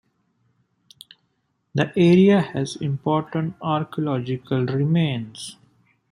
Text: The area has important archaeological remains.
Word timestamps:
The 1.75 1.93
area 1.95 2.41
has 2.41 2.75
important 2.75 3.53
archaeological 3.61 4.65
remains. 4.65 5.57